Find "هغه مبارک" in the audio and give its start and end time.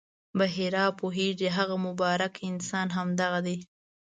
1.57-2.33